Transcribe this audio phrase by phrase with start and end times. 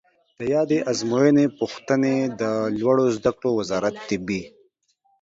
[0.39, 2.43] د یادې آزموینې پوښتنې د
[2.79, 4.41] لوړو زده کړو وزارت طبي